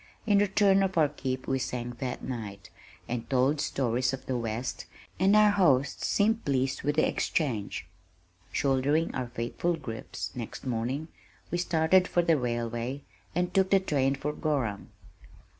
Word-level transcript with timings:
In 0.25 0.39
return 0.39 0.79
for 0.89 1.01
our 1.01 1.09
"keep" 1.09 1.47
we 1.47 1.59
sang 1.59 1.91
that 1.99 2.23
night, 2.23 2.71
and 3.07 3.29
told 3.29 3.61
stories 3.61 4.13
of 4.13 4.25
the 4.25 4.35
west, 4.35 4.87
and 5.19 5.35
our 5.35 5.51
hosts 5.51 6.07
seemed 6.07 6.43
pleased 6.43 6.81
with 6.81 6.95
the 6.95 7.07
exchange. 7.07 7.85
Shouldering 8.51 9.13
our 9.13 9.27
faithful 9.27 9.75
"grips" 9.75 10.31
next 10.35 10.65
morning, 10.65 11.09
we 11.51 11.59
started 11.59 12.07
for 12.07 12.23
the 12.23 12.35
railway 12.35 13.03
and 13.35 13.53
took 13.53 13.69
the 13.69 13.79
train 13.79 14.15
for 14.15 14.33
Gorham. 14.33 14.89